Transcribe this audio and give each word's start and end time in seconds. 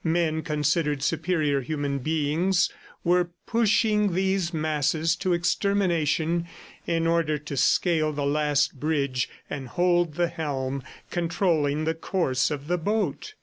Men, 0.03 0.41
considered 0.41 1.03
superior 1.03 1.61
human 1.61 1.99
beings, 1.99 2.71
were 3.03 3.29
pushing 3.45 4.15
these 4.15 4.51
masses 4.51 5.15
to 5.17 5.31
extermination 5.33 6.47
in 6.87 7.05
order 7.05 7.37
to 7.37 7.55
scale 7.55 8.11
the 8.11 8.25
last 8.25 8.79
bridge 8.79 9.29
and 9.47 9.67
hold 9.67 10.15
the 10.15 10.27
helm, 10.29 10.81
controlling 11.11 11.83
the 11.83 11.93
course 11.93 12.49
of 12.49 12.65
the 12.65 12.79
boat. 12.79 13.35